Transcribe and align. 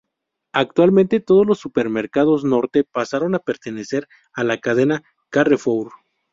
Actualmente 0.53 1.19
todos 1.19 1.45
los 1.45 1.59
supermercados 1.59 2.43
Norte, 2.43 2.83
pasaron 2.91 3.35
a 3.35 3.39
pertenecer 3.39 4.07
a 4.33 4.43
la 4.43 4.57
cadena 4.57 5.03
Carrefour. 5.29 5.91